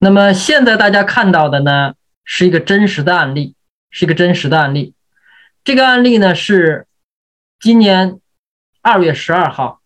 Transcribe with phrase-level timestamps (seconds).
[0.00, 1.94] 那么现在大家看到的呢，
[2.24, 3.54] 是一个真实的案例，
[3.90, 4.94] 是一个真实的案例。
[5.64, 6.86] 这个案例呢是
[7.58, 8.18] 今年
[8.80, 9.80] 二月十二号。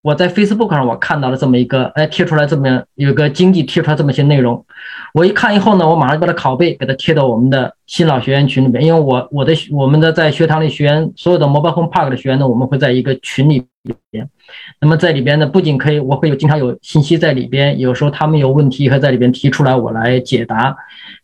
[0.00, 4.64] 我在 Facebook 上我看到了这么一个，哎，贴出来这么有个经济贴出来这么些内容，
[5.12, 13.66] 我一看以后呢，我马上就把它拷贝，给它贴到我们的新老学员群里面，因为我我的我们的在学堂里学员所有的 Mobile Home Park 的学员呢，我们会在一个群里
[14.10, 14.28] 边。
[14.80, 20.76] 那么在里边呢，不仅可以，我会有经常有信息在里边，有时候他们有问题也会在里边提出来，我来解答。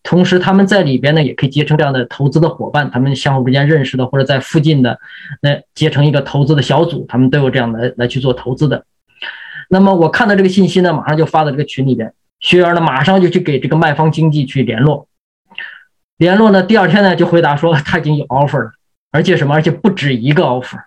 [0.02, 4.98] 同时他们在里边呢，也可以结成这样的投资的伙伴，他们相互之间认识的，或者在附近的，
[5.40, 8.84] 那结成一个投资的小组，他们都有这样的来去做投资的。
[9.70, 15.08] 那么我看到这个信息呢，马上就发到这个群里边，学员呢马上就去给这个卖方经纪去联络，
[16.18, 18.72] 联络呢第二天呢就回答说他已经有 offer 了，
[19.10, 20.78] 而且什么，而且不止一个 offer。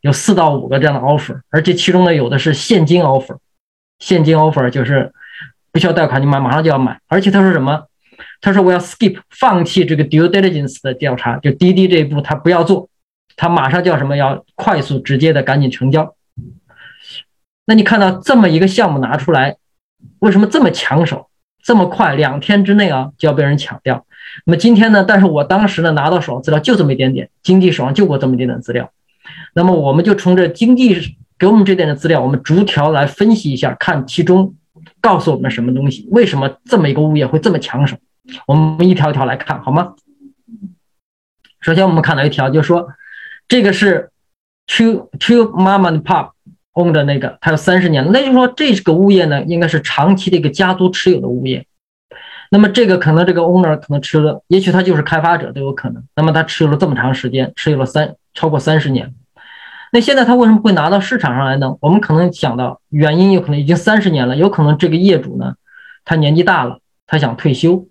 [0.00, 3.36] 有四到五个这样的 offer，而且其中呢有的是现金 offer，
[3.98, 5.12] 现金 offer 就是
[5.72, 7.00] 不需要贷款，你买马上就要买。
[7.08, 7.86] 而且他说什么？
[8.40, 12.88] 他说我要 skip 放弃这个 due diligence 的调查，就滴滴这一步他不要做，
[13.36, 14.16] 他马上就要什么？
[14.16, 16.14] 要快速直接的赶紧成交。
[17.66, 19.56] 那你看到这么一个项目拿出来，
[20.20, 21.28] 为什么这么抢手，
[21.62, 24.06] 这么快，两天之内啊就要被人抢掉？
[24.44, 25.04] 那么今天呢？
[25.06, 28.90] 但是我当时呢拿到手上资料就这么一点点，经济手上就过这么一点点资料。
[29.54, 34.54] 那么我们就从这经济给我们这点的资料，我们逐条来分析一下，看其中
[35.00, 37.96] 告诉我们什么东西，为什么这么一个物业会这么抢手？
[38.46, 39.94] 我们一条一条来看，好吗？
[41.60, 42.88] 首先我们看到一条，就是说
[43.48, 44.10] 这个是
[44.66, 46.30] two Two Mama and Pop
[46.74, 51.66] own 的那个，它有三十年，那就是说这个物业呢，应该是长期的一个家族持有的物业。
[52.50, 56.02] 那么这个可能这个 owner 可能持有了，也许他就是开发者都有可能。
[56.16, 59.14] 那么他持有了这么长时间，持有了三超过三十年。
[59.92, 61.76] 那现在他为什么会拿到市场上来呢？
[61.80, 65.54] 我们可能想到原因，有可能已经三十年了，有可能这个业主呢，
[66.04, 67.86] 他年纪大了，他想退休。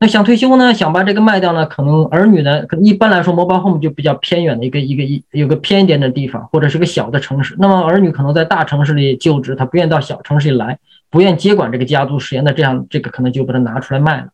[0.00, 7.54] 那想退休呢，想把这个卖掉呢，可能儿女呢，可能一般来说，mobile home 就比较偏远的一个一个一有个偏一点的地方，或者是个小的城市。
[7.58, 10.78] 那么儿女可能在大城市里就职，他不愿意到小城市里来，
[11.08, 14.28] 不愿接管这个家族事业，那这样这个可能就把它拿出来卖了。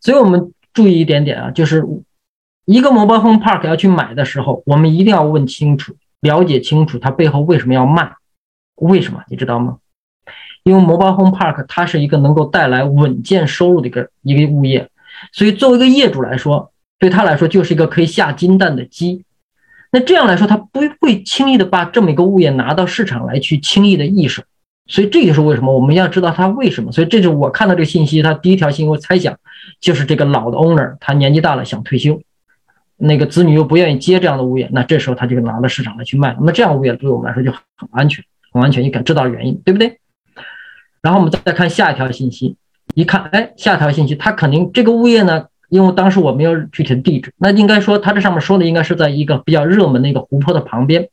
[0.00, 1.84] 所以我们注意一点点啊，就是。
[2.64, 8.12] 一个 mobile home park 要去买的时候，我们一定要问清楚、了解清楚它背后为什么要卖，
[8.76, 9.78] 为什么你知道吗？
[10.62, 14.88] 因为 mobile home park 它是一个能够带来稳健收入的一个一个物业，
[15.32, 19.24] 所以作为一个业主来说，对他来说就是一个可以下金蛋的鸡。
[19.92, 24.42] 那这样来说，他不会轻易的把这么一个物业拿到市场来去轻易的易手。
[24.86, 26.90] 所以这就是为什么我们要知道他为什么。
[26.90, 29.38] 所以这是我看到这个信息，他第一条信息我猜想
[29.80, 32.20] 就是这个老的 owner 他年纪大了想退休。
[32.96, 36.34] 那个子女又不愿意接这样的物业，那这时候他就拿到市场来去卖。
[36.38, 38.82] 那么这样物业对我们来说就很安全，很安全。
[38.82, 39.98] 你敢知道原因，对不对？
[41.02, 42.56] 然后我们再看下一条信息，
[42.94, 51.08] 一看，哎，下一条信息，它肯定这个物业呢，因为当时我没有具体的地址，那应该说它这上面说的应该是在一个比较热门的一个湖泊的旁边。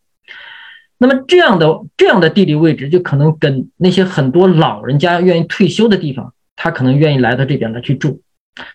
[0.97, 8.21] 那么这样的这样的地理位置，就可能跟那些很多老人家愿意退休的地方，他可能愿意来到这边来去住。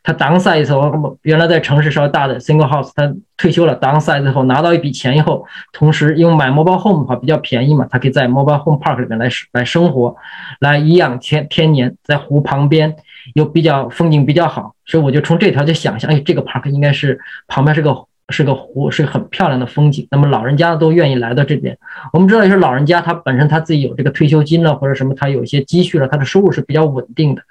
[0.02, 10.16] 他 downsize 后，原来在城市稍微大的 single house，他退休了，downsize 后拿到一笔钱以后，同时因为买 mobile home 的话比较便宜嘛，他可以在 mobile home park 里面来来生活，
[10.60, 12.96] 来颐养天天年，在湖旁边
[13.34, 17.94] 又比较风景比较好，所以我就从这条就想象，哎，这个 park 应该是旁边是个
[18.30, 21.76] 是个湖，是很漂亮的风景，那么老人家都愿意来到这边。
[22.14, 27.42] 我们知道，就是老人家他本身他自己有这个退休金了，或者什么，他有一些积蓄了，他的收入是比较稳定的。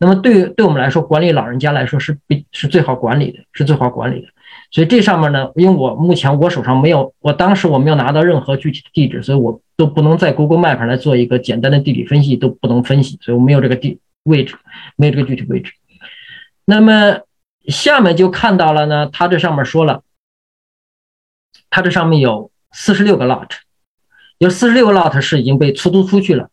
[0.00, 4.28] 那么对于对我们来说，管理老人家来说是比是最好管理的，是最好管理的。
[4.70, 14.56] 所以这上面呢，因为我目前我手上没有，我当时我没有拿到任何具体的地址，所以我都不能在 Google Map 上来做一个简单的地理分析，都不能分析，所以我没有这个地位置，
[14.96, 15.72] 没有这个具体位置。
[16.64, 17.20] 那么
[17.68, 20.02] 下面就看到了呢，它这上面说了，
[21.70, 23.50] 它这上面有四十六个 lot，
[24.38, 26.50] 有四十六个 lot 是已经被出租出去了，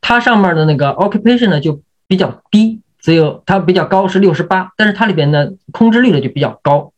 [0.00, 1.82] 它上面的那个 occupation 呢就。
[2.06, 6.92] 比较低，只有它比较高是六十八，但是它里边的空置率呢就比较高。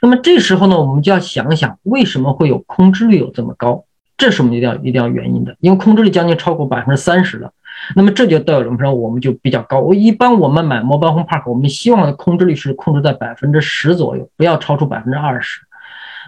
[0.00, 3.84] 那么这时候呢，我们就要想一想为什么会有空置率有这么高？
[4.16, 7.52] 这是我们一定要一定要原因的，因为空置率将近超过百分之三十了。
[7.94, 8.78] 那么这就代表什么？
[8.78, 9.80] 说我们就比较高。
[9.80, 15.60] 我一般我们买 mobile home park，我们希望的空置率是控制在百分之十左右，不要超出百分之二十。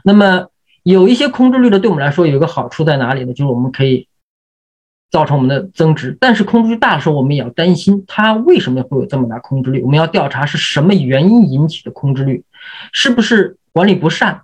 [0.03, 0.49] 那么
[0.83, 3.33] 有一些空置率的，对我们来说有一个好处在哪里呢？
[3.33, 4.08] 就是我们可以。
[5.11, 9.81] 造成我们的增值，但是空置率大的时候，我们也要担心它为什么会有这么大空置率。
[9.83, 12.45] 我们要调查是什么原因引起的空置率，
[12.93, 14.43] 是不是管理不善，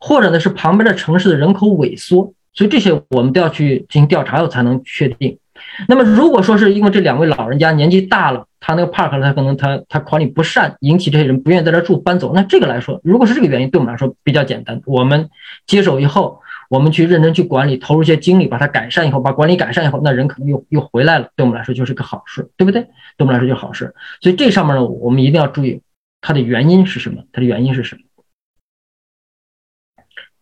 [0.00, 2.34] 或者呢是旁边的城市的人口萎缩？
[2.54, 5.38] 所以这些我们都要去进行调查后才能确定。
[5.86, 15.30] 那么如果说是因为这两位老人家年纪大了，他那个 park 他可能他他管理不善，引起这些人不愿意在这住搬走，那这个来说，如果是这个原因，对我们来说比较简单，我们
[15.66, 16.40] 接手以后，
[16.72, 22.80] 我们去认真去管理，投入一些精力把它改善以后，把管理改善以后，那人可能又又回来了，对我们来说就是个好事，对不对？
[22.82, 23.94] 对我们来说就是好事。
[24.22, 25.82] 所以这上面呢，我们一定要注意
[26.22, 27.24] 它的原因是什么？
[27.30, 28.02] 它的原因是什么？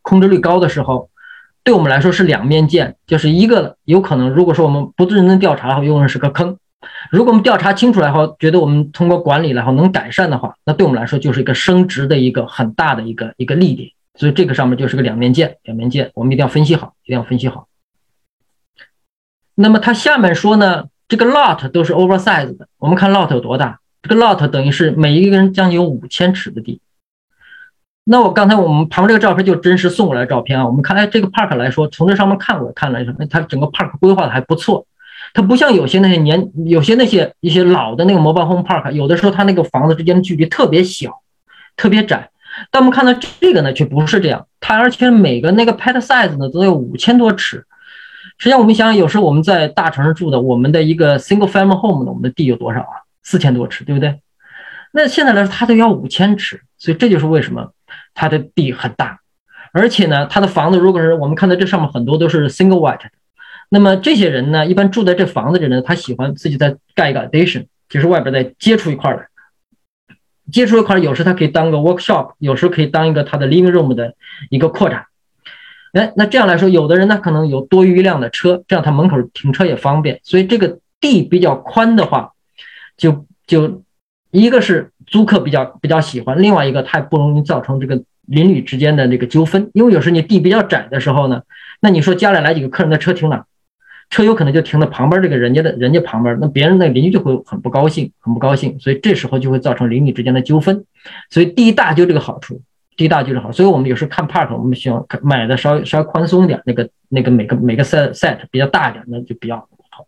[0.03, 1.11] 空置率高的时候。
[1.63, 6.55] 对我们来说是两面剑，就是一个有可能，如果说我们不认真调查的话，有可能是个坑；
[7.11, 13.91] 如果我们调查清楚来后，觉得我们通过管理然后能改善的话，那对我们来说就是一个升值的一个很大的一个一个利点。
[14.21, 17.69] 所以这个上面就是个两面剑，两面剑，我们一定要分析好，一定要分析好。
[19.55, 23.81] 那么它下面说呢，这个 lot 都是 oversize 的，我们看 lot 有多大？
[24.03, 26.83] 这个 lot 等于是每一个人将近有五千尺的地。
[28.05, 34.87] 那我刚才我们旁边这个照片就真实送过来的照片啊，我们看，哎，这个 park 来说，从这上面看过看来说，它整个 park 规划的还不错，
[35.33, 41.23] 它不像有些那些年，有些那些一些老的那个模范 home park，有的时候它那个房子之间的距离特别小，
[41.77, 42.30] 特别窄，
[42.71, 47.65] 但我们看到这个呢，却不是这样，它而且每个那个 pad size 呢都有五千多尺，
[48.39, 53.05] 实际上我们想想，有时候我们在大城市住的，我们的一个 single family home 的我们的地有多少啊？
[53.23, 54.21] 四千多尺，对不对？
[54.93, 57.73] 那现在来说，它都要五千尺，所以这就是为什么。
[58.15, 59.21] 它的地很大，
[59.73, 63.09] 而且呢，它的房子如果是我们看到这上面很多都是 single white，
[63.69, 69.27] 那么这些人呢，一般住在这房子的人，他喜欢自己再盖一个 addition，就是外边再接出一块来，
[70.51, 74.15] 接触一块，有时他可以当个 workshop，有时可以当一个他的 living room 的
[74.51, 75.07] 一个扩展。
[75.93, 82.33] 哎，那这样来说，有的人呢可能有多余一辆的车，这样他门口停车也方便，所以这个地比较宽的话，
[82.97, 83.83] 就就
[84.31, 84.91] 一个是。
[85.07, 91.43] 租客比较比较喜欢，另外一个它也不容易造成这个邻里之间的这个纠纷，因为有时你地比较窄的时候呢，
[91.81, 93.45] 那你说家里来几个客人的车停哪？
[94.11, 100.85] 车有可能就停在旁边这个人家的人家旁边，那别人的邻居就会很不高兴，很不高兴，所以这时候就会造成邻里之间的纠纷。
[101.31, 102.61] 所以地大就这个好处，
[102.97, 109.57] 地大就是好，所以我们有时候看 park，我们希望买的稍微稍微宽松点，那个那个每个每个 set set 比较大一点，那就比较
[109.91, 110.05] 好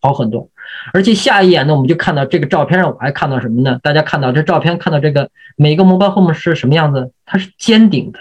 [0.00, 0.50] 好很多。
[0.92, 3.80] 而且下一眼呢，我们就看到这个照片上，我还看到什么呢？
[3.82, 7.12] 大家看到这照片，看到这个每个 mobile home 是什么样子？
[7.24, 8.20] 它是尖顶的，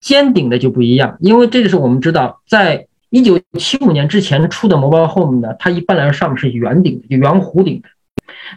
[0.00, 7.88] 尖顶的就不一样，因为这个是我们知道，在一九七五年之前出的 mobile home 呢，它一般来说上面是圆顶的，就圆弧顶的。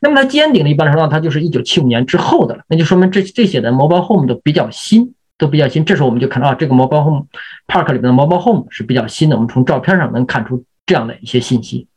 [0.01, 5.83] 那么它尖顶的，一般来说它就是一九七五年之后的了，那就说明这这些的 mobile home 都比较新，都比较新。
[5.83, 7.27] 这时候我们就看到啊这个 mobile home
[7.67, 11.87] park 里面的 mobile home 是比较新的，我们从照片上能看出这样的一些信息。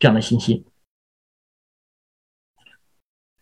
[0.00, 0.64] 这样的信息，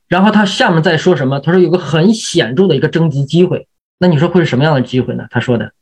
[0.09, 1.39] 然后他下面再说什么？
[1.39, 3.69] 他说有个很显著的一个征集机会，
[3.99, 5.27] 那你说会是什么样的机会呢？
[5.29, 5.73] 他说的，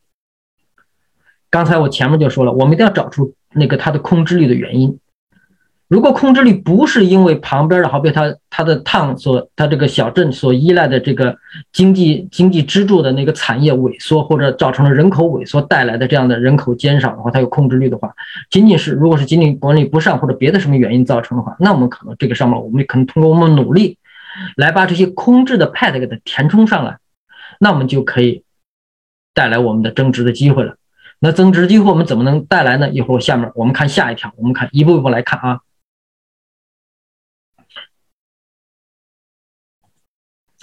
[1.54, 4.98] 刚才我前面就说了，我们一定要找出那个它的空置率的原因。
[5.86, 11.38] 如果空置率不是因为旁边的，好比它它的烫所，它这个小镇所依赖的这个
[11.70, 18.12] 经济经济支柱的那个产业萎缩，或者造成了人口萎缩带来的这样的人口减少的话，它有空置率的话，
[18.50, 23.96] 仅仅是如果是仅仅管理不善或者别的什么原因造成的话，那我们可能这个上面我们可能通过我们努力
[24.56, 26.98] 来把这些空置的 pad 给它填充上来，
[27.60, 28.42] 那我们就可以
[29.32, 30.74] 带来我们的增值的机会了。
[31.24, 32.86] 那增值机会我们怎么能带来呢？
[32.90, 35.60] 一会儿下面我们看下一条，我们看一步一步来看啊。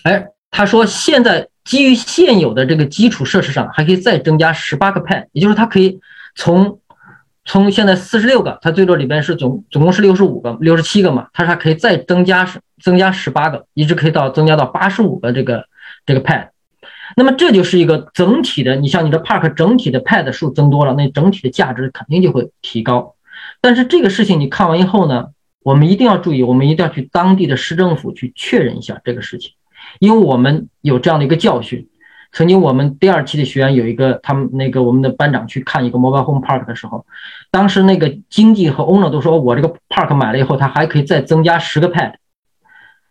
[0.03, 6.00] 哎，他说现在基于现有的这个基础设施上，还可以再增加十八个 pad，也就是它可以
[6.36, 6.80] 从
[7.44, 15.65] 从现在四十六个，它最多里边是总总共是六十五个、六十七个嘛，它说可以再增加十增加十八个，一直可以到增加到八十五个这个
[16.06, 16.50] 这个 pad。
[17.15, 23.15] 那么这就是一个整体的，你像你的 park 整体的 pad 数增多了，那整体的价值肯定就会提高。
[23.60, 25.27] 但是这个事情你看完以后呢，
[25.63, 29.51] 我们一定要注意，我们一定要去当地的市政府去确认一下这个事情。
[30.00, 31.88] 因为我们有这样的一个教训，
[32.32, 37.06] 曾经我们第二期的学员有一个，他们那个我们的班长去看一个 mobile home park 的时候，
[37.50, 42.13] 当时那个经济和 owner 都说，我这个 park 买了以后，他还可以再增加十个 pad，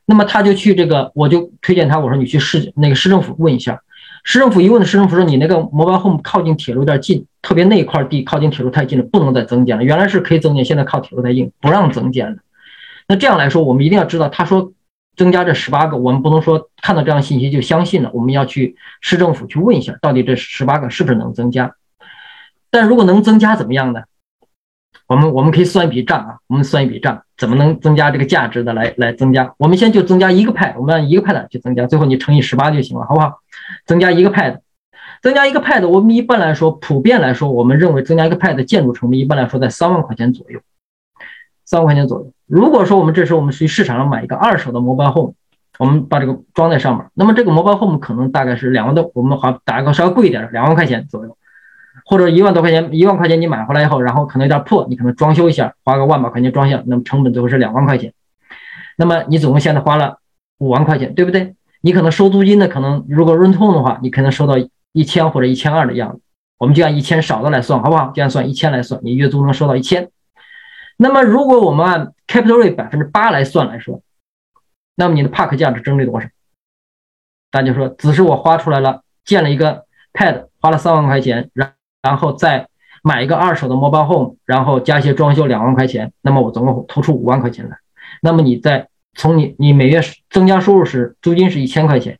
[0.06, 3.80] 那么他就去这个，我就推荐他，我说你去市那个市政府问一下，
[4.24, 12.38] 市政府一问，市政府说你那个 mobile home 靠近铁路有点近，特别那一块地靠近铁路太近了，不能再增建了，原来是可以增建，现在靠铁路太近，不让增建了。
[13.08, 14.72] 那这样来说，我们一定要知道，他说。
[15.16, 21.74] 增加这十八个，我们不能说看到这样信息就相信了，我们要去市政府去问一下，到底这十八个是不是能增加？
[22.70, 24.00] 但如果能增加怎么样呢？
[25.08, 29.52] 我们我们可以算一笔账啊，我们算一笔账，怎么能增加这个价值的来来增加？
[29.58, 33.40] 我们先就增加一个派，我们按一个派的去增加，最后你乘以十八就行了，好不好？
[33.86, 34.60] 增加一个 pad，，
[35.22, 40.60] 增加一个 pad，，我们一般来说，普遍来说，我们认为增加一个派的建筑成本一般来说在三万块钱左右，
[41.64, 42.32] 三万块钱左右。
[42.46, 45.34] 如果说我们这时候我们去市场上买一个二手的魔方 home，
[45.78, 51.36] 我们把这个装在上面，那么这个魔方 home 可能大概是两万多，我们好打一个稍微贵一点，两万块钱左右，
[52.04, 58.12] 或者一万多块钱，一万块钱你买回来以后，然后可能有点破，你可能装修一下，花个万把块钱装下，那么成本最后是两万块钱。
[58.96, 60.18] 那么你总共现在花了
[60.58, 61.54] 五万块钱，对不对？
[61.80, 64.54] 你可能收租金的，可能如果 rent home 的话，你可能收到
[64.92, 66.20] 一千或者一千二的样子。
[66.58, 68.12] 我们就按一千少的来算，好不好？
[68.14, 70.10] 这样算一千来算，你月租能收到一千。
[70.98, 74.02] 那么如果我们按 capital rate 百分之八来算来说，
[74.94, 76.28] 那么你的 park 价值增值多少？
[77.50, 81.72] 大家说，只是我花出来了建了一个 pad，花了三万块钱，然
[82.02, 82.68] 然后再
[83.02, 87.78] 买一个二手的 mobile home，然后加一些装修两万块钱，那么我总共投出五万块钱来。
[88.20, 90.00] 那么你在从你你每月
[90.30, 92.18] 增加收入时，租金是一千块钱，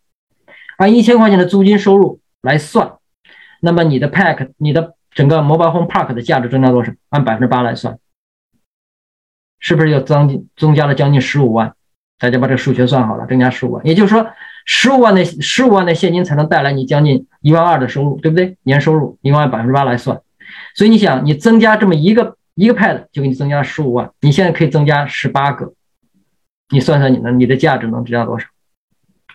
[0.77, 2.95] 按一千块钱的租金收入来算，
[3.61, 6.93] 那么你的 pack 你的整个 mobile home park 的价值增加多少？
[7.11, 7.99] 按百分之八来算，
[9.59, 11.75] 是不是又增增加了将近十五万？
[12.19, 14.31] 大家把这个数学算好了，增加十五万，也就是说
[14.67, 18.59] 十五万的十五万的现金才能带来你将近一万二的收入，对不对？
[18.65, 20.21] 年收入一万百分之八来算，
[20.75, 25.73] 所以你想，你增加这么一个一个 pad 就给你增加十五万，你现在可以增加十八个。
[26.71, 28.47] 你算算你的你的价值能增加多少？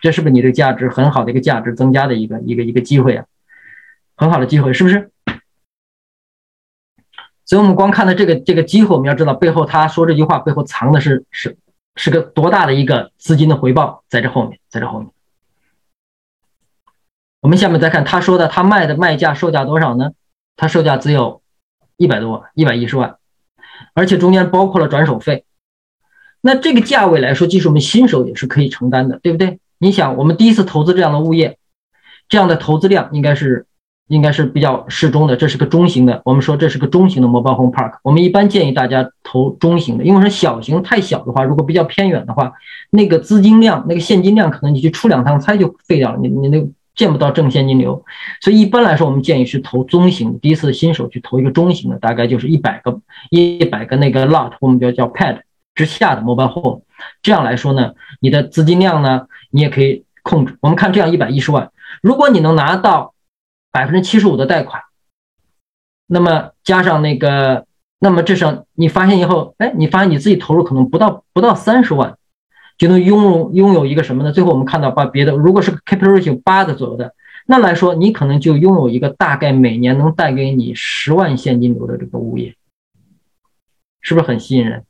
[0.02, 3.24] 这是不是你的价值很好的一个价值增加的一个一个一个机会啊？
[4.14, 5.10] 很好的机会是不是？
[7.46, 11.56] 所以，我们光看到这个这个机会，我们要知道背后他说这句话背后藏的是是
[11.94, 15.08] 是个多大的一个资金的回报在这后面，在这后面。
[17.40, 20.10] 我们下面再看他说的，他卖的卖价售价多少呢？
[20.56, 21.40] 他售价只有
[21.96, 23.16] 一百多，一百一十万，
[23.94, 25.45] 而且中间包括了转手费。
[26.46, 29.58] 那这个价位来说，即使我们新手也是可以承担的，对不对？
[29.78, 31.58] 你想，我们第一次投资这样的物业，
[32.28, 33.66] 这样的投资量应该是
[34.06, 35.34] 应该是比较适中的。
[35.36, 37.98] 这是个中型的，我们说这是个中型的 mobile home park。
[38.04, 42.52] 我们一般建议大家投中型的，因为说小型太小的话，如果比较偏远的话，
[42.90, 48.04] 那个资金量、那个现金量，可能你去出两趟差就废掉了，你你那见不到正现金流。
[48.40, 50.38] 所以一般来说，我们建议是投中型。
[50.38, 53.00] 第一次新手去投一个中型的，大概就是一百个
[53.30, 55.40] 一百个那个 lot，我们叫叫 pad。
[55.76, 56.82] 之下的 mobile home，
[57.22, 60.56] 这样来说呢，你的资金量呢，你也可以控制。
[60.60, 61.70] 我们看这样一百一十万，
[62.02, 63.14] 如果你能拿到
[63.70, 64.82] 百分之七十五的贷款，
[66.06, 67.66] 那么加上那个，
[67.98, 72.16] 那么至少你发现以后，哎，你发现你自己投入可能不到不到三十万，
[72.78, 74.32] 就能拥有拥有一个什么呢？
[74.32, 77.14] 最后我们看到把别的，如果是 capital ratio 八的左右的，
[77.46, 82.56] 那来说你可能就拥有一个大概每年能带给你十万现金流的这个物业，
[84.00, 84.84] 是不是很吸引人？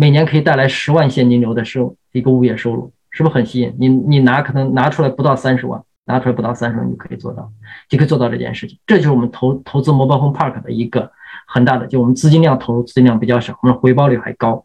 [0.00, 3.76] 每年可以带来十万现金流的收一个物业收入，是不是很吸引？
[3.78, 7.52] 你你拿可能拿出来不到三十万，拿出来不到三十万，你可以做到，
[7.86, 8.78] 就可以做到这件事情。
[8.86, 11.12] 这就是我们投投资 mobile home park 的一个
[11.46, 14.64] 很大的，就我们资金量投入资金量比较少，我们回报率还高，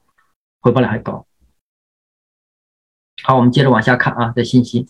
[0.61, 1.27] 回报率还高。
[3.23, 4.87] 好，我们接着往下看啊，的信息。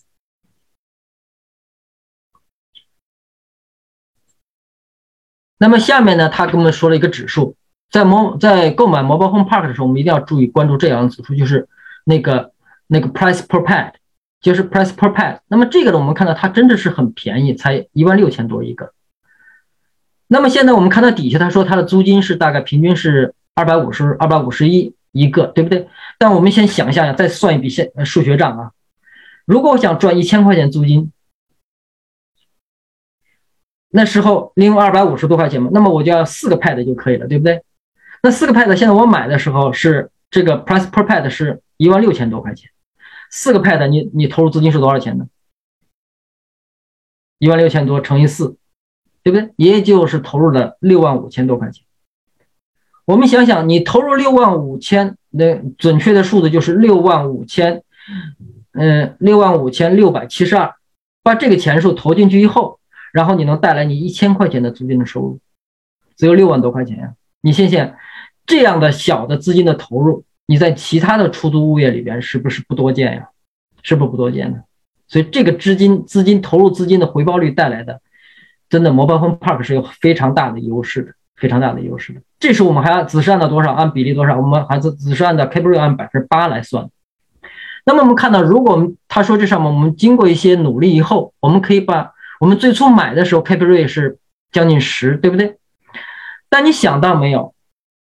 [5.57, 7.55] 那么下面呢，他跟我们说了一个指数。
[7.91, 11.67] 在某在购买摩邦 home park 的时候，我们一定要注意关注这样的指数，就是
[12.03, 12.51] 那个
[12.87, 13.93] 那个 price per pad，
[14.41, 15.39] 就是 price per pad。
[15.47, 18.93] 那么这个呢，我们看到它真的是很便宜，才一万六千多一个。
[20.27, 25.87] 那么现在我们看到底下，他说他的租金是大概平均是二百五十二百五十一一个，对不对？
[26.17, 28.71] 但我们先想象一下，再算一笔现数学账啊。
[29.45, 31.11] 如果我想赚一千块钱租金，
[33.89, 37.63] 那时候利用二百五十多块钱嘛，那么我就要四个 pad 就可以了，对不对？
[38.25, 42.71] 那四个 pad 现在我买的时候是这个 price per pad 是一万六千多块钱，
[43.29, 45.27] 四个 pad 你你投入资金是多少钱呢？
[47.37, 48.57] 一万六千多乘以四，
[49.21, 49.53] 对不对？
[49.57, 51.85] 也就是投入了六万五千多块钱。
[53.05, 57.83] 我们想想，你投入六万五千，那准确的数字就是六万五千，
[58.71, 60.73] 嗯，六万五千六百七十二。
[61.21, 62.79] 把这个钱数投进去以后，
[63.13, 65.39] 然后你能带来你一千块钱的租金的收入，
[66.17, 67.13] 只有六万多块钱呀。
[67.41, 67.93] 你想想。
[68.45, 73.29] 这样的小的资金的投入，你在其他的出租物业里边是不是不多见呀？
[73.81, 74.61] 是不是不多见呢？
[75.07, 78.01] 所以这个资金资金投入资金的回报率带来的，
[78.69, 82.21] 真的 mobile home park 是有非常大的优势的，非常大的优势的。
[82.39, 83.73] 这时候我们还要只是按照多少？
[83.73, 84.37] 按比例多少？
[84.37, 86.89] 我们还是只是按照 capital 按百分之八来算。
[87.85, 94.19] 那么我们看到，如果我们他说这上面我们经过一些努力以后，我们可以把我们最初买的时候 capital 是
[94.51, 95.57] 将近十，对不对？
[96.49, 97.54] 但你想到没有？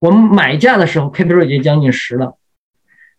[0.03, 2.35] 我们买价的时候，capital 已经将近十了。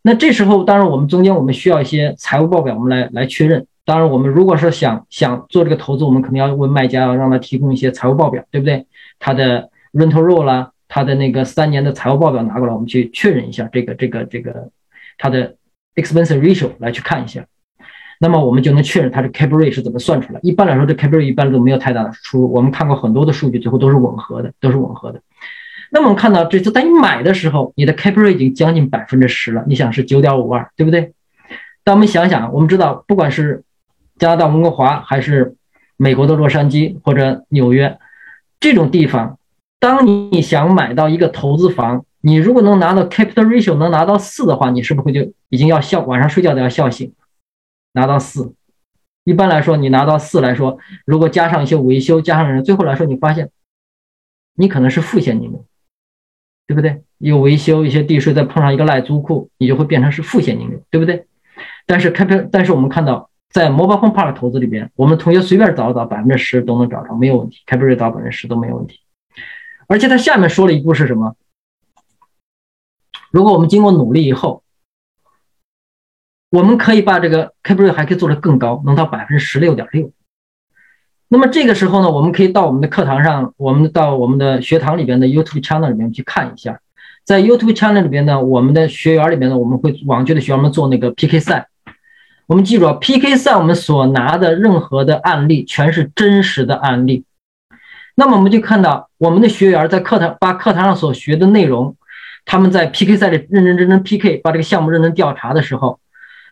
[0.02, 3.66] 那这时候，当然我们中间我们需要一些财务报表，我们来来确认。
[3.86, 8.84] 当然，我们如果说想想做这个投资，我们肯定要问卖家，要让他提供一些财务报表，对不对？
[9.18, 14.68] 他的 rental roll 啦，他的那个三年的财务报表拿过来，我们去确认一下这个这个这个
[15.16, 15.56] 他的
[15.94, 17.46] expense ratio 来去看一下，
[18.20, 20.40] 那么我们就能确认它的 cap rate 是怎么算出来。
[20.42, 22.52] 一般来说，这 cap rate 一般都没有太大的出入。
[22.52, 25.22] 我们看过很多的数据，最后都是吻合的，都是吻合的。
[25.94, 31.14] 那么我们看到这次当你买的时候，你的 cap rate 已经将近百分之十了，你想是九点五二，对不对？
[31.84, 33.62] 但我们想想，我们知道，不管是
[34.18, 35.54] 加拿大温哥华，还是
[35.96, 37.96] 美国的洛杉矶或者纽约
[38.58, 39.38] 这种地方，
[39.78, 47.12] 当你想买到一个投资房，你如果能拿到 capital ratio 能拿到四的话，你是不是就已经要笑晚上睡觉都要笑醒？
[47.92, 48.52] 拿到四，
[49.22, 53.50] 一般来说，你拿到四来说，如果加上一些维修，加上人，最后来说，你发现
[54.56, 55.64] 你可能是负现金流。
[56.66, 57.02] 对不对？
[57.18, 61.26] 有维修一些地税，再碰上一个赖租库，你就会变成是负现金流，对不对？
[61.86, 69.00] 但是开票，但是我们看到在 Mobile Home Park 投资里边，我们同学随便找找百分之十都能找着，没有问题，开票率到百分之十都没有问题。
[69.86, 71.36] 而且他下面说了一步是什么？
[73.30, 74.62] 如果我们经过努力以后，
[76.50, 80.10] 我们可以把这个开票率还可以做得更高，能到百分之十六点六。
[81.34, 86.78] 那么这个时候呢，我们可以到我们的课堂上，我们到我们的学堂里边的 YouTube channel 里面去看一下。
[87.24, 91.66] 在 YouTube channel 里边呢，我们的学员里边呢，我们会往届的学员们做那个 PK 赛。
[92.46, 97.24] 我们记住啊，PK 赛我们所拿的任何的案例全是真实的案例。
[98.14, 101.96] 那么我们就看到我们的学员在课堂把课堂上所学的内容，
[102.44, 105.98] 他们在 PK 赛里认认真真 PK，把这个项目认真调查的时候。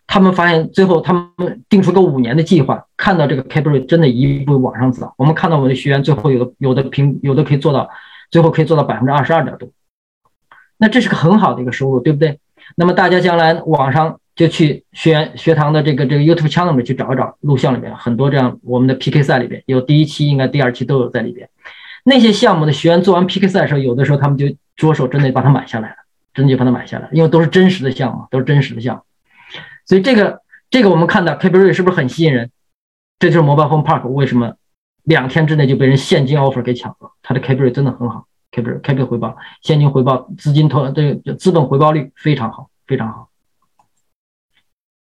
[0.07, 5.13] 他们发现，最后他们定出个五年的计划，看到这个 cap rate 真的一步往上走。
[5.17, 7.89] 我们看到我们的学员最后有的有的平有的可以做到，
[8.31, 9.69] 最后可以做到百分之二十二点多。
[10.77, 12.39] 那这是个很好的一个收入，对不对？
[12.77, 21.49] 那么大家将来网上就去学员学堂的这个这个 YouTube channel 里面去找一找录像里面很多这样我们的 PK 赛里边有第一期，应该第二期都有在里边。
[22.05, 25.97] 那些项目的学员做完 PK 赛的时候，有的时候他们就着手真的把它买下来了，
[26.35, 29.03] 真的就把它买下来，因为都是真实的项目，都是真实的项目。
[29.87, 32.51] 所以这个这个我们看到 k p r a 是不是很吸引人？
[33.19, 34.55] 这就是 Mobile Home Park 为什么
[35.05, 37.13] 两天之内就被人现金 offer 给抢了？
[37.23, 43.29] 它的 k p r a 真的很好 k p r a k p 回报、现金回报、资金投这个资本回报率非常好，非常好。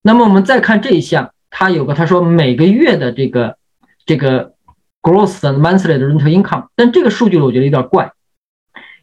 [0.03, 3.57] 那么我们再看这一项，它有个他说每个月的这个
[4.05, 4.55] 这个
[5.01, 8.13] gross 的 monthly 的 rental income，但这个数据我觉得有点怪，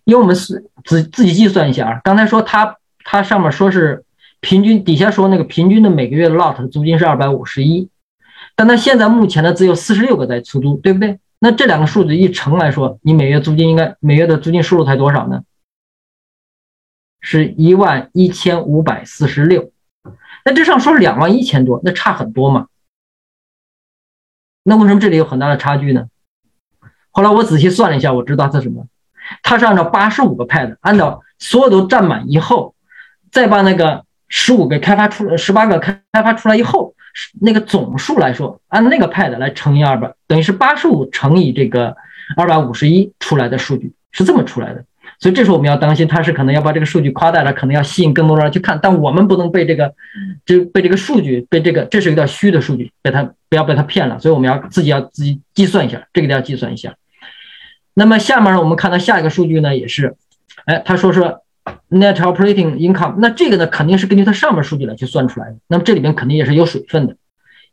[0.04, 4.04] 因为我们是自自己计算一下啊，刚才说它它上面说是。
[4.42, 7.90] 平均底下说那个平均的每个月的 lot 的租金是二百五十一，
[8.56, 11.20] 但他现在目前呢只有四十六个在出租，对不对？
[11.38, 15.44] 那这两个数字一乘来说，你每月租金应该每月的租金收入才多少呢？
[17.20, 19.72] 是一万一千五百四十六。
[20.44, 22.66] 那这上说两万一千多，那差很多嘛？
[24.64, 26.08] 那为什么这里有很大的差距呢？
[27.12, 28.88] 后来我仔细算了一下，我知道它什么？
[29.44, 32.74] 它是按照八十五个 pad，按照所有都占满以后，
[33.32, 34.04] 再把那个。
[34.34, 36.96] 十五个开发出，十八个开开发出来以后，
[37.42, 41.94] 那个总数来说，按那个 pad 来乘以二百，等于是八十五乘以这个
[42.38, 44.86] 二百五十一出来的数据是这么出来的。
[45.20, 48.80] 所以这时候我们要当心，它是可能要把这个数据夸大了，可能要吸引更多人去看。
[48.82, 49.94] 但我们不能被这个，
[50.46, 54.18] 就被这个数据，被这个，这是有点虚的数据，被它不要被它骗了。
[54.18, 56.96] 所以我们要自己要自己计算一下，这个要计算一下。
[57.94, 60.16] 那么下面呢，我们看到下一个数据呢，也是，
[60.64, 61.44] 哎，他说说。
[61.92, 65.58] Net operating income，那这个呢，肯定是根据它上面数据来去算出来的。
[65.68, 67.18] 那么这里边肯定也是有水分的，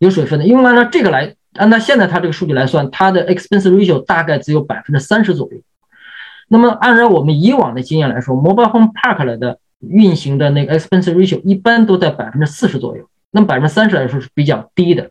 [0.00, 0.44] 有水分的。
[0.44, 5.60] 因为按照这个来，按照现在它这个数据来算，它的 expense ratio 大概只有百分之三十左右。
[6.48, 13.08] 那么按照我们以往的经验来说，mobile home park 来的运行的那个 expense ratio 一般都在百分之四十左右。
[13.30, 15.10] 那么百分之三十来说是比较低的。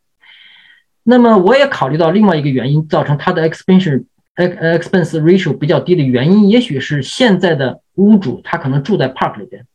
[1.04, 4.04] 那么我也考虑到另外一个原因，造成它的 expense
[4.38, 7.82] expense ratio 比较低的原因，也许是现在的。
[7.98, 9.66] 屋主他可能住在 park 里边，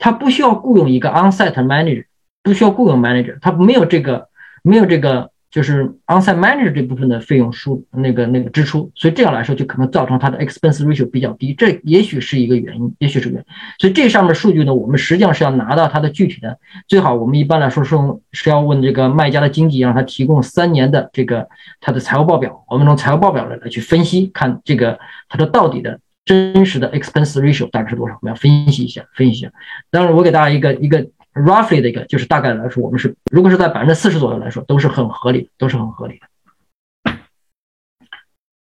[0.00, 2.06] 他不需要雇佣一个 onsite manager，
[2.42, 4.26] 不需要雇佣 manager，他没有这个
[4.64, 13.44] 没有这个就是 onsite manager 这部分的费用输那个那个支出，所以这样来说就可能造成他的 expense ratio 比较低，这也许是一个原因，也许是原因。
[13.78, 21.48] 所以这上面数据呢，我们实际上是要拿到它的具体的，最好我们一般来说是用是要问这个卖家的经纪，让他提供三年的这个
[21.80, 25.98] 他的财务报表，我们从财务报表来来去分析，看这个它的到底的。
[26.24, 28.14] 真实的 expense ratio 大概是多少？
[28.20, 29.50] 我们要分析一下，分析一下。
[29.90, 31.06] 当然，我给大家一个一个
[31.42, 37.16] roughly 的一个，就是大概来说，我们是如果是在百分之四十左右来说，都是很合理的，都是很合理的。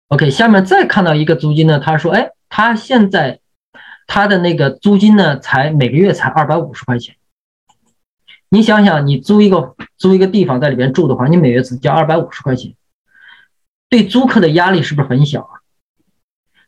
[0.10, 3.40] OK，下面再看到一个租金呢，他说，哎，他现在
[4.08, 7.16] 他的那个租金呢，才每个月才二百五十块钱。
[8.50, 12.76] 你想想，你租一个租一个地方在里边住的话，你每月只交二百五十块钱，
[13.90, 15.60] 对租客的压力是不是很小啊？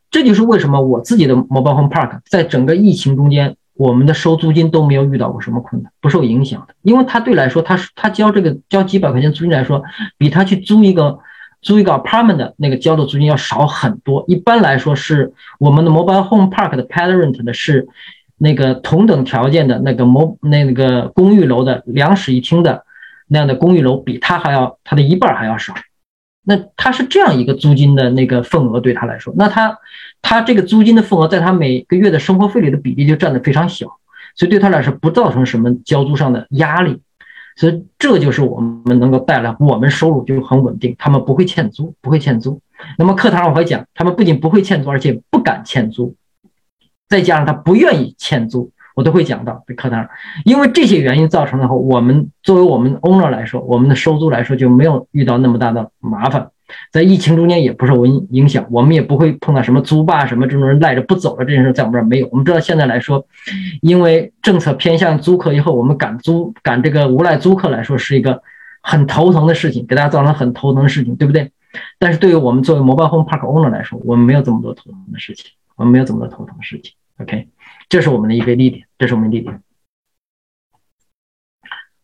[0.10, 6.74] 这就是为什么我自己的 Mobile Home Park 在整个疫情中间，我们的收租金都没有遇到过什么困难，不受影响的。
[6.82, 9.84] 因为他对来说，他他交这个交几百块钱租金来说，
[10.18, 11.20] 比他去租一个
[11.62, 14.26] 租一个 apartment 的那个交的租金要少很多。
[14.28, 17.88] 一般来说，是我们的 Mobile Home Park 的 parent 的是
[18.38, 22.84] 那个同等条件的那个模那个公寓楼的两室一厅的
[23.28, 25.74] 那样的公寓楼，比他还要他的一半还要少。
[26.50, 29.78] 那他是这样一个租金的那个份额对他来说，那他
[30.22, 33.86] 他这个租金的份额在他每个月的生活费里的比例就占的非常小，
[34.34, 37.02] 所以对他来说不造成什么交租上的压力，
[37.58, 42.62] 所以这就是我们能够带来我们收入就很稳定，他们不会欠租，不会欠租。
[42.98, 46.16] 那么课堂上我会讲，他们不仅不会欠租，而且不敢欠租，
[47.10, 48.72] 再加上他不愿意欠租。
[48.98, 50.10] 我都会讲到在课堂上，
[50.44, 56.50] 因为这些原因造成的话，我们作为我们 owner 来说，我们的收租来说就没有遇到那么大的麻烦，
[56.92, 62.28] 在疫情中间也不受影影响，我们也不会碰到什么租霸什么这种人赖着不走的这件事，在我们这儿没有。
[62.32, 63.24] 我们知道现在来说，
[63.84, 68.42] 因为政策偏向租客以后，我们赶租赶这个无赖租客来说是一个
[68.82, 71.52] 很头疼的事情，给大家造成很头疼的事情，对不对？
[72.00, 76.94] 但是对于我们作为 mobile home park owner 来说，我们没有这么多头疼的事情，我们没有这么多头疼的事情。
[77.20, 77.48] OK。
[77.90, 79.62] 这是我们的一个例点，这是我们的例点。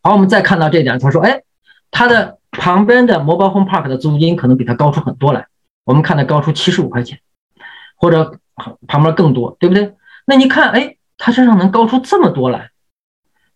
[0.02, 1.42] 好，我们再看到这点，他说：“哎，
[1.90, 5.46] 他的旁边的 Mobile Home Park 的租金可能比他高出很多来。
[5.84, 7.20] 我们看它高出七十五块钱，
[7.96, 8.38] 或者
[8.86, 9.94] 旁边更多，对不对？
[10.26, 12.70] 那你看，哎，他身上能高出这么多来，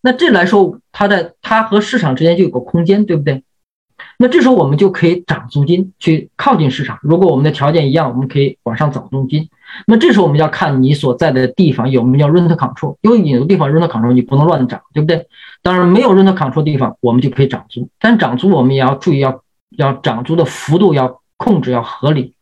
[0.01, 3.43] 那这来说，他的他和市场之间就有个空间，对不对？
[4.17, 6.99] 那这时候我们就可以涨租金，去靠近市场。
[7.01, 9.49] 如果我们的条件一样，我们可以往上涨租金。”
[9.85, 15.27] 那这时候我们要看你所在的地方有没有 rent control，因为有的地方 rent control 你不能乱涨，对不对？
[15.61, 19.41] 当然没有 rent control 地方，我们就可以涨租，但涨租我们也要注意，要
[19.77, 22.33] 要涨租的幅度要控制要合理。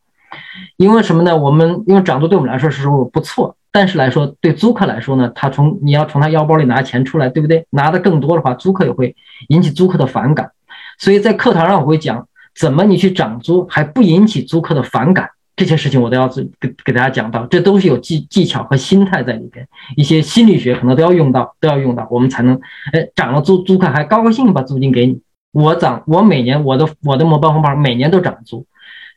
[0.76, 1.36] 因为什么呢？
[1.36, 7.66] 我们因为涨租对我们来说是不错，但是来说对租客来说呢，他从你要从他腰包里拿钱出来，对不对？
[7.70, 9.16] 拿的更多的话，租客也会
[9.48, 10.50] 引起租客的反感。
[10.98, 15.30] 所以在课堂上我会讲，怎么你去涨租还不引起租客的反感。
[15.58, 16.28] 这些事情我都要
[16.60, 19.66] 给给大家讲到，这都是有技技巧和心态在里边，
[19.96, 22.60] 一些心理学可能都要用到，都要用到，我们才能，
[22.92, 25.20] 哎，涨了租租客还高高兴把租金给你，
[25.52, 28.66] 我涨，我每年我的我的摩办红包每年都涨租，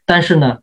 [0.03, 0.57] 但是呢，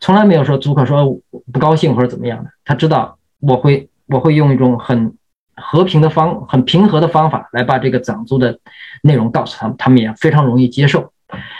[0.00, 1.20] 从来没有说租客说
[1.52, 5.14] 不高兴或者怎么样的，他知道我会我会用一种很
[5.56, 8.58] 和平的方很平和的方法来把这个涨租的
[9.02, 11.12] 内容告诉他们，他们也非常容易接受。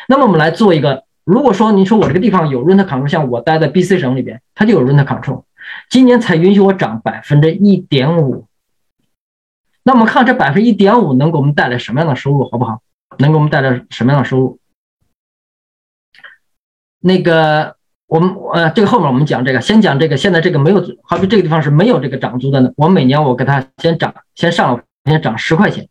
[0.09, 1.06] 那么我们来做一个。
[1.27, 5.43] 如果说你说我这个地方有 rent control，像我待在 BC 省里边，它就有 rent control，
[5.91, 8.47] 今年才允许我涨百分之一点五。
[9.83, 12.81] 那我们看这百分之一点五能给我们带来什么样的收入，好不好？
[13.19, 14.59] 能给我们带来什么样的收入？
[17.01, 17.75] 那个
[18.07, 20.17] 我们呃，这个后面我们讲这个，先讲这个。
[20.17, 22.71] 现在这个没有，好比这个地方是没有这个涨租的呢。
[22.77, 25.89] 我每年我给它先涨，先上了，先涨十块钱，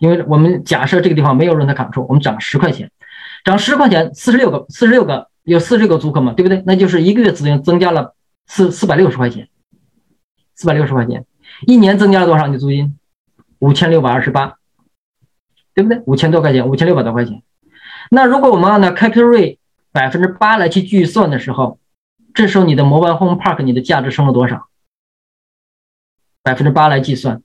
[0.00, 2.90] 因为我们假设这个地方没有 rent control，我们涨十块钱。
[3.48, 6.62] 涨十块钱，四十六个，四十六个有四十六个租客嘛，对不对？
[6.66, 8.14] 那就是一个月资金增加了
[8.46, 9.48] 四四百六十块钱，
[10.54, 11.24] 四百六十块钱，
[11.66, 12.46] 一年增加了多少？
[12.46, 12.98] 你租金
[13.60, 14.58] 五千六百二十八，
[15.72, 16.02] 对不对？
[16.04, 17.42] 五千多块钱，五千六百多块钱。
[18.10, 19.56] 那如果我们按照 capital rate
[19.92, 21.78] 百分之八来去计算的时候，
[22.34, 24.68] 这时候你的 mobile home park 你的价值升了多少？
[26.42, 27.42] 百分之八来计算，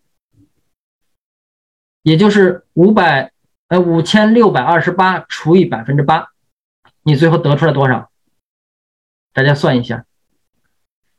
[2.02, 3.32] 也就是五百。
[3.74, 6.28] 呃，五千六百二十八除以百分之八，
[7.02, 8.12] 你最后得出来多少？
[9.34, 10.06] 大家算一下，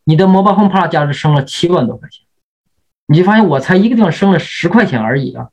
[0.04, 2.24] 你的 mobile home park 价值升了七万多块钱，
[3.08, 5.48] 你就发现我才一个地方升了十块钱而已啊，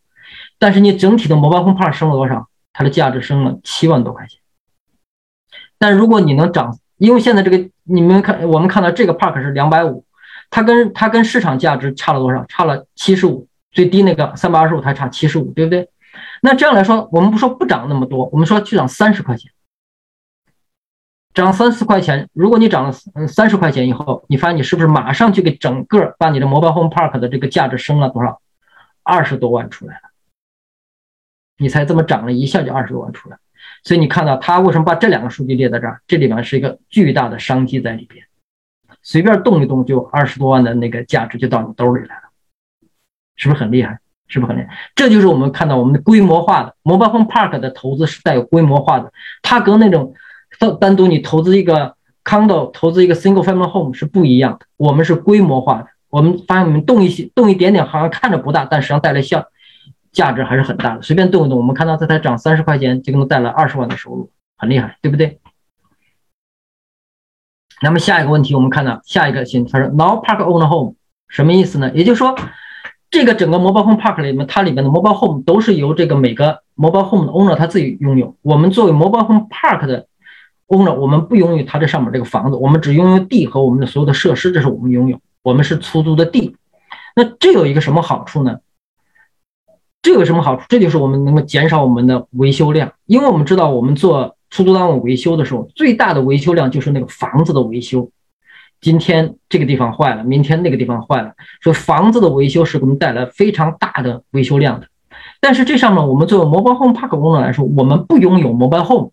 [0.59, 2.49] 但是你整体的 mobile home park 升了多少？
[2.71, 4.39] 它的价值升了七万多块钱。
[5.79, 10.05] 但如果你能涨，因为现在这个你们看，我们看到这个 park 是两百五，
[10.51, 12.45] 它跟它跟市场价值差了多少？
[12.45, 15.89] 差了七十五，最低那个三百二十五，它差七十五，对不对？
[16.41, 19.51] 那这样来说，我们不说不涨那么多，我们说去涨三十块钱，
[21.33, 22.29] 涨三四块钱。
[22.33, 28.41] 如果你涨了嗯三十块钱以后，你发现你是不是马上就给整个把你的 Mobile Home Park 的这个价值升了多少？
[29.03, 30.09] 二十多万出来了。
[31.57, 33.37] 你才这么涨了一下就二十多万出来，
[33.83, 36.01] 所以你看到他为什么把这两个数据列在这儿？
[36.07, 38.25] 这里面是一个巨大的商机在里边，
[39.03, 42.23] 随便动一动就二十多万的那个价值就到你兜里来了，
[43.35, 43.99] 是不是很厉害？
[44.31, 44.75] 是不是很厉害？
[44.95, 50.13] 这就是我们看到我们的规模化的 mobile home park 的投资是带有规模化的，它跟那种
[50.57, 54.65] 单单独你投资一个 condo、投资一个 single family home 是不一样的。
[54.77, 59.45] 我们是规模化的，我们发现我们动一些动一点点，好像看着不大，但实际上带来效
[60.11, 61.01] 价值还是很大的。
[61.01, 65.39] 随便动一动，我们看到它才涨三十块钱，就给我们带来二十万的收入，很厉害，对不对？
[67.83, 70.93] 那么下一个问题，我们看到下一个信，他说 Now Park own home
[71.27, 71.91] 什么意思呢？
[71.95, 72.35] 也就是说，
[73.11, 78.35] 这个整个 Mobile Home Park 里面，它里面的 Mobile Home 都是由这个每个 Mobile Home 的 owner 他自己拥有。
[78.41, 80.07] 我们作为 Mobile Home Park 的
[80.67, 85.19] owner，我们不拥有它这上面这个房子，我们只拥有地和我们的所有的设施，这是我们拥有。
[85.43, 86.55] 我们是出租的地。
[87.13, 88.59] 那这有一个什么好处呢？
[90.01, 90.63] 这有什么好处？
[90.69, 98.09] 这就是我们能够减少我们的维修量，因为我们知道我们做出租单位维修的时候，最大的维修量就是那个房子的维修。
[98.81, 104.87] 今天这个地方坏了，明天那个地方坏了，所以房子的维修是给我们带来非常大的维修量的。
[105.39, 109.11] 但是这上面我们作为 Mobile Home Park 工作来说，我们不拥有 Mobile Home，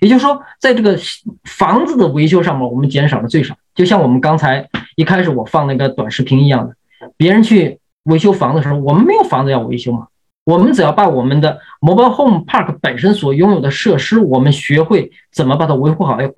[0.00, 0.98] 也就是说，在这个
[1.44, 3.54] 房子的维修上面，我们减少了最少。
[3.74, 6.74] 就像我们刚才一开始我放那个短视频一样的，
[7.16, 10.08] 别人去维修房子的时候，我们没有房子要维修嘛。
[10.44, 16.28] 我们只要把我们的 Mobile Home Park 本身所拥有的设施，我们学会怎么把它维护好，要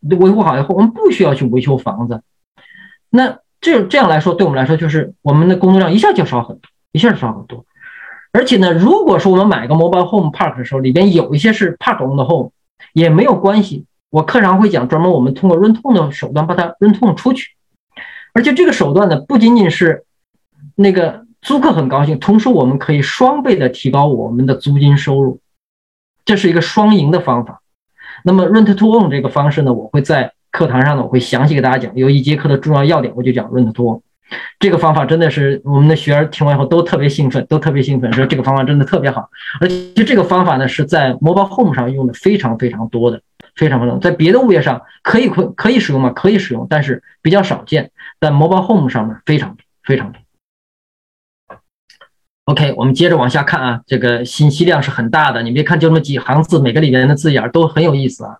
[0.00, 2.22] 维护好以后，我们不需要去维修房子。
[3.10, 7.64] 那这这样来说，对我们来说就是我们的工作量一下就少很多，一下就少很多。
[8.32, 12.50] 而且呢，如果说我们买个 Mobile Home Park 的时候，里边有一些是 Park on the Home，
[12.92, 13.86] 也没有关系。
[14.10, 17.50] 我课上会讲，专门我们通过 Rent 的手段把它 Rent 出去。
[18.34, 20.04] 而且这个手段呢，不仅仅是
[20.74, 21.26] 那个。
[21.40, 25.38] 租客很高兴，同时我们可以双倍的提高我们的租金收入，
[26.24, 27.62] 这是一个双赢的方法。
[28.24, 34.00] 那么 rent to own 这个方式呢，我会在课堂上呢，我会详细给大家讲，有一节课的重要要点，我就讲 rent to own
[34.58, 39.30] 这个方法，真的是我们的学员听完以后都特别兴奋，都特别兴奋，说这个方法真的特别好。
[39.60, 43.22] 而且这个方法呢，是在 mobile home 上用的非常非常多的，
[43.54, 46.10] 非常非常多在别的物业上可以可可以使用吗？
[46.10, 50.20] 可以使用，但是比较少见，在 mobile home 上面非常非常多。
[52.48, 55.42] OK，我们接着往下看啊，这个信息量是很大的。
[55.42, 58.38] 你别看就那么几行字，每个里面的字眼都很有意思啊。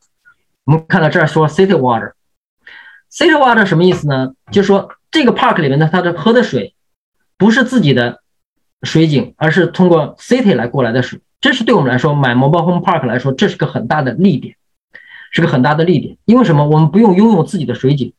[0.65, 4.33] 我们看到这儿说 City Water，City Water 什么意思呢？
[4.51, 6.75] 就是说这个 park 里面的它的喝的水
[7.37, 8.23] 不是自己的
[8.83, 11.21] 水井，而是通过 City 来过来的水。
[11.43, 14.57] 这是对我们来说买 Mobile Home Park 来说，这是个很大的利点，
[15.33, 16.17] 是个很大的利点。
[16.25, 16.67] 因为什么？
[16.67, 18.15] 我们不用拥有自己的水井。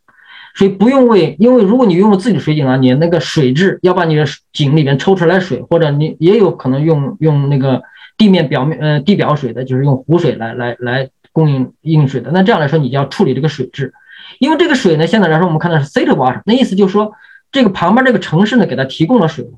[0.59, 7.81] 所以不用为，因为如果你用了自己的水井啊，你那个水质要把你的井里面抽出来水，或者你也有可能用用那个
[8.17, 12.29] 地面表面呃地表水的，就是用湖水来来来供应饮水的。
[12.31, 13.93] 那这样来说，你就要处理这个水质，
[14.39, 17.13] 因为这个水呢，现在来说我们看到是 city water，那意思就是说
[17.53, 19.49] 这个旁边这个城市呢给它提供了水。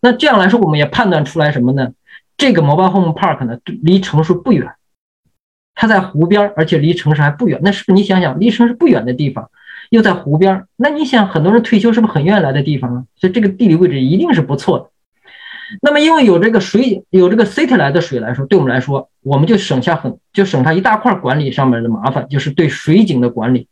[0.00, 1.90] 那这样来说，我们也判断出来什么呢？
[2.38, 4.66] 这个 mobile home park 呢离城市不远，
[5.74, 7.60] 它在湖边，而且离城市还不远。
[7.62, 9.50] 那是不是你想想，离城市不远的地方？
[9.90, 13.04] 又在湖边儿，那你想，很多人退休是不是很愿意来的地方啊？
[13.16, 14.90] 所以这个地理位置一定是不错的。
[15.82, 23.66] 那么，因为有这个水，有这个 city 来的水来说，对我们来说，我们就省下很，就省下一大块管理上面的麻烦，就是对水井的管理，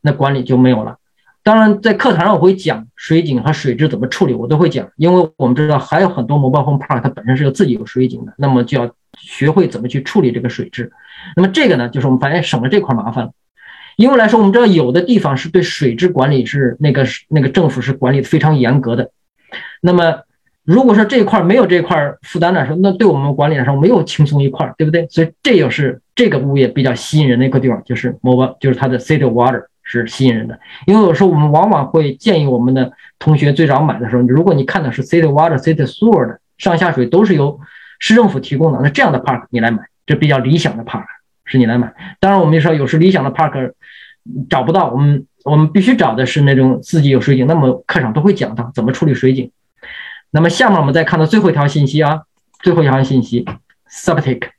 [0.00, 0.98] 那管理就没有了。
[1.42, 10.92] 当然，在课堂上我会讲水井和水质怎么处理，我都会讲，因为我们知道还有很多 mobile home park 它本身是有自己有水井的，那么就要学会怎么去处理这个水质。
[11.34, 13.32] 那么这个呢，就是我们发现省了这块麻烦了。
[13.96, 19.10] 因为来说，我们知道有的地方是对水质管理是那个那个政府是管理的非常严格的。
[19.80, 20.20] 那么，
[20.64, 25.06] 如果说这一块没有这块负担来说，那对我们管理来说没有轻松一块，对不对？
[25.08, 30.58] 所以这也是这个物业比较吸引人的一个地方，就是 MOBA，就是它的 city water 是吸引人的。
[30.86, 37.58] 因为有时候我们往往会建议我们的同学最早买的时候，如果你看的是 city water、city sewer 的上下水都是由
[37.98, 41.06] 市政府提供的，那这样的 park 你来买，这比较理想的 park。
[41.46, 43.72] 是你来买，当然我们就说有时理想的 park
[44.50, 47.46] 找不到，我们我们必须找的是那种自己有水井。
[47.46, 49.50] 那么课上都会讲到怎么处理水井。
[50.30, 52.24] 那么下面我们再看到最后一条信息啊，
[52.60, 53.46] 最后一条信息
[53.86, 54.50] s u b t i c。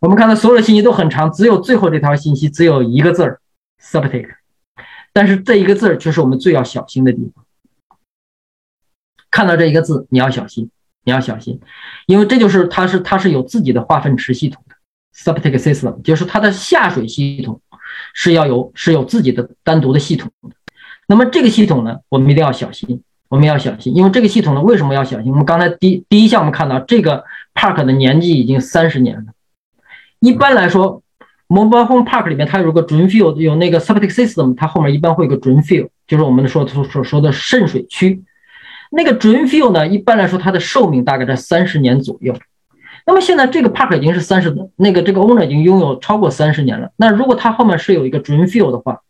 [0.00, 3.40] 我们看到所有的信息都很长，只有最后这条信息只有一个字儿
[3.78, 4.28] s u b t i c
[5.12, 7.44] 但是这一个字儿却是我们最要小心的地方。
[9.30, 10.70] 看到这一个字，你要小心，
[11.04, 11.60] 你要小心，
[12.06, 14.76] 因为这就是它是它是有自己的化粪池系统的。
[15.24, 17.60] Septic system 就是它的下水系统
[18.14, 20.50] 是要有是有自己的单独的系统的。
[21.06, 25.32] 那么这个系统呢，我们一定要小心，我们要小心，因为这个系统呢，为什么要小心？
[25.32, 29.32] 我们刚才第第一项我们看到这个 park 的年纪已经三十年了。
[30.20, 31.02] 一般来说
[31.48, 38.22] ，mobile home park 里面它有个 drain field，有那个 septic system，它后面一般会有个 drain field，就是我们说所所说的渗水区。
[38.90, 42.34] 那个 drain field 呢，一般来说它的寿命大概在三十年左右。
[43.08, 46.92] 那么现在这个 park 已经是三十，那个这个 owner 已经拥有超过三十年了。
[46.94, 49.00] 那如果他后面是有一个 dream field 的话，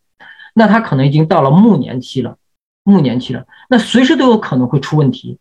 [0.53, 2.37] 那他可能已经到了暮年期了，
[2.85, 5.37] 暮年期了，那随时都有可能会出问题，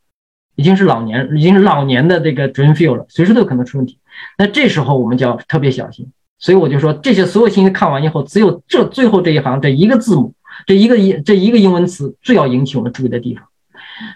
[0.57, 4.01] 已经是老年，已经是老年的这个 dream field 了，随时都有可能出问题。
[4.37, 10.35] 那这时候我们就要特别小心，所以我就说，这些所有信息看完以后，只有这最后这一行这一个字母，
[10.67, 13.48] 这一个英这一个英文词最要引起我们注意的地方。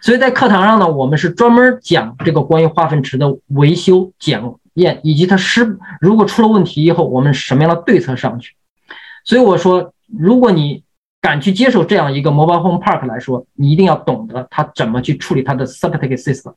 [0.01, 4.43] 所以在课堂上呢，我们是专门讲这个关于化粪池的维修检
[4.75, 8.55] 验，以及它失如果出了问题以后，我们什么样的对策上去。
[9.25, 10.85] 所以我说，如果你
[11.21, 16.55] 敢去接受这样一个 mobile home park 来说，你一定要懂得它怎么去处理它的 septic system。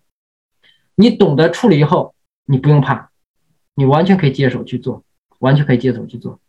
[0.95, 3.09] 你懂得处理以后，你不用怕，
[3.75, 5.03] 你完全可以接手去做。
[5.39, 6.39] 完全可以接手去做，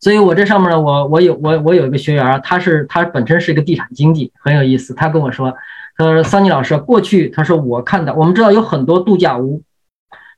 [0.00, 4.94] 所以我这上面呢，我我有我我有一个学员，他是他本身是一个地产经济，很有意思。
[4.94, 5.54] 他跟我说，
[5.96, 9.62] 他说桑尼老师，过去他说我看到，我们知道有很多度假屋，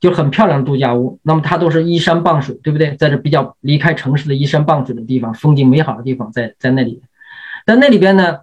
[0.00, 2.96] 就很漂亮的度假屋，那么它都是依山傍水，对不对？
[2.96, 7.00] 在这比较离开城市的依山傍水的地方，风景美好的地方，在在那里，
[7.64, 8.38] 但那里边呢，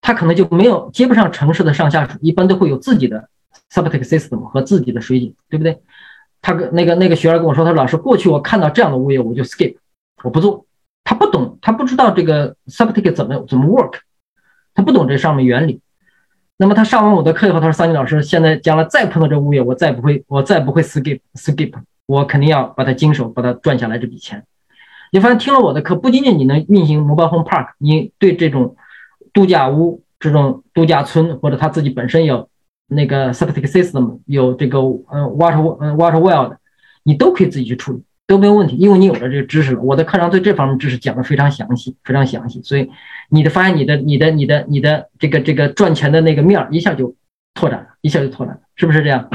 [0.00, 3.28] 它可能就没有接不上城市的上下水，一般都会有自己的
[3.72, 5.78] septic system 和自己的水井，对不对？
[6.42, 9.76] 他跟那个那个学员跟我说，他说老师，过去我看到这样的物业我就 skip，
[10.22, 10.66] 我不做。
[11.02, 13.98] 他不懂，他不知道这个 septic 怎么怎么 work，
[14.74, 15.80] 他不懂这上面原理。
[16.56, 21.72] 那么他上完我的课以后，他说桑尼老师，现在将来再碰到这物业，我再不会，我再不会 skip skip，
[22.06, 24.44] 我肯定要把它经手，把它赚下来这笔钱。
[25.12, 28.76] 你发现听了我的课，不仅仅你能运行 mobile home park，你对这种
[29.32, 32.48] 度假屋、这种度假村或者他自己本身有。
[32.86, 36.58] 那个 septic system 有这个嗯 water 嗯 water well 的，
[37.02, 39.80] 你都可以自己去处理，都没有问题，因为你有了这个知识了。
[39.82, 42.90] 我的课上对这方面知识讲的非常详细，非常详细，所以
[43.28, 47.14] 你的发现你的你的你的你的这个这个赚钱的那个面儿一下就
[47.54, 49.28] 拓展了，一下就拓展了，是不是这样？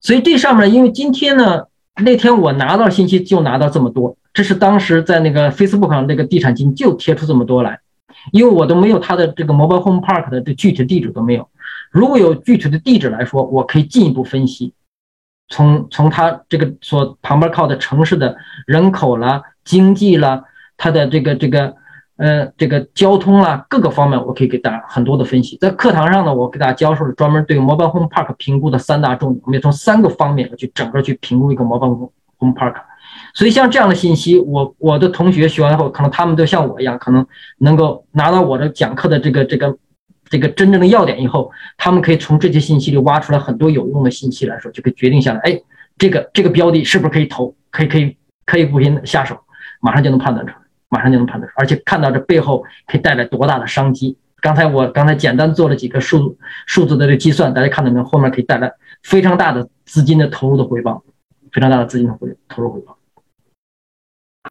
[0.00, 1.64] 所以这上面，因为今天呢，
[2.02, 7.78] 那天我拿到信息就拿到这么多，这是当时在那个 Facebook 上那个地产金就贴出这么多来，
[8.32, 11.48] 因为我都没有他的这个 mobile home park 的这具体地址都没有。
[11.90, 14.72] 如果有具体的地址来说，我可以进一步分析，
[15.48, 18.34] 从从它这个所旁边靠的城市的
[18.66, 20.42] 人口啦、经济啦、
[20.76, 21.74] 它的这个这个
[22.16, 25.58] 呃这个交通啦各个方面，我可以给大家很多的分析。
[25.60, 32.74] 在课堂上呢，我给大家教授了专门对 mobile home park 评估的三大重点，我们也从三个方面去整个去评估一个 mobile home park。
[33.34, 37.26] 所以像这样的信息，我我的同学学完后，可能他们都像我一样，可能
[37.58, 39.76] 能够拿到我的讲课的这个这个。
[40.32, 45.60] 这个真正的要点以后，他们可以从这些信息里挖出来很多有用的信息来说，就可以决定下来，哎，
[45.98, 48.16] 这个这个标的是不是可以投，可以可以
[48.46, 49.38] 可以不行下手，
[49.82, 54.16] 马上就能判断出来，马上就能判断出来，而且看到这背后可以带来多大的商机。
[54.40, 58.04] 刚才我刚才简单做了几个数数字的这计算，大家看到没有？
[58.06, 61.04] 后面可以带来非常大的资金的投入的回报，
[61.52, 62.96] 非常大的资金的回投入回报。